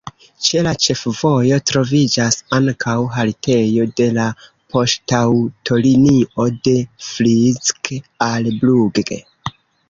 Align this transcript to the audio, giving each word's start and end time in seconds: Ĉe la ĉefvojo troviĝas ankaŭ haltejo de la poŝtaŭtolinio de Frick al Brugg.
Ĉe 0.45 0.61
la 0.67 0.71
ĉefvojo 0.83 1.57
troviĝas 1.71 2.37
ankaŭ 2.57 2.95
haltejo 3.17 3.85
de 4.01 4.07
la 4.15 4.25
poŝtaŭtolinio 4.77 6.49
de 6.69 6.75
Frick 7.11 7.93
al 8.31 8.51
Brugg. 8.65 9.15